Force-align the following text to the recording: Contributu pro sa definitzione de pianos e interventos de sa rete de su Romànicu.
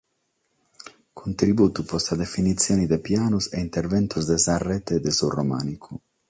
Contributu 1.13 1.83
pro 1.85 1.99
sa 1.99 2.15
definitzione 2.23 2.87
de 2.91 2.97
pianos 3.07 3.45
e 3.55 3.57
interventos 3.67 4.23
de 4.31 4.37
sa 4.45 4.55
rete 4.69 4.95
de 5.05 5.11
su 5.17 5.25
Romànicu. 5.37 5.93